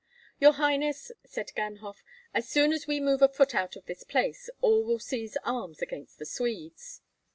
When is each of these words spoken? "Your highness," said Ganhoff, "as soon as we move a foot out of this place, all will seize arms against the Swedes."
"Your 0.39 0.53
highness," 0.53 1.11
said 1.27 1.53
Ganhoff, 1.53 2.03
"as 2.33 2.49
soon 2.49 2.73
as 2.73 2.87
we 2.87 2.99
move 2.99 3.21
a 3.21 3.27
foot 3.27 3.53
out 3.53 3.75
of 3.75 3.85
this 3.85 4.03
place, 4.03 4.49
all 4.59 4.83
will 4.83 4.97
seize 4.97 5.37
arms 5.45 5.79
against 5.83 6.17
the 6.17 6.25
Swedes." 6.25 7.01